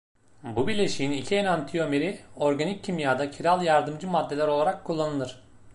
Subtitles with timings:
[0.55, 5.41] Bu bileşiğin iki enantiyomeri organik kimyada kiral yardımcı maddeler olarak kullanılır.